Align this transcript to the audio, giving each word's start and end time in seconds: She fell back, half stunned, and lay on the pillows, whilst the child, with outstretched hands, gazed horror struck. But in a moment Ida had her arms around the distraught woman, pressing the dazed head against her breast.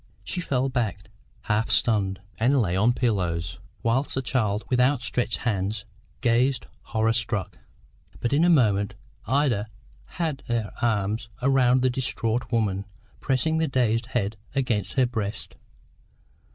She 0.23 0.41
fell 0.41 0.67
back, 0.67 1.09
half 1.41 1.69
stunned, 1.69 2.21
and 2.39 2.59
lay 2.59 2.75
on 2.75 2.89
the 2.89 2.99
pillows, 2.99 3.59
whilst 3.83 4.15
the 4.15 4.23
child, 4.23 4.65
with 4.67 4.79
outstretched 4.81 5.37
hands, 5.37 5.85
gazed 6.21 6.65
horror 6.81 7.13
struck. 7.13 7.59
But 8.19 8.33
in 8.33 8.43
a 8.43 8.49
moment 8.49 8.95
Ida 9.27 9.67
had 10.05 10.41
her 10.47 10.73
arms 10.81 11.29
around 11.43 11.83
the 11.83 11.91
distraught 11.91 12.51
woman, 12.51 12.85
pressing 13.19 13.59
the 13.59 13.67
dazed 13.67 14.07
head 14.07 14.37
against 14.55 14.93
her 14.93 15.05
breast. 15.05 15.53